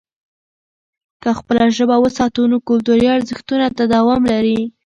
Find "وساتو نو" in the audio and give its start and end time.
2.03-2.57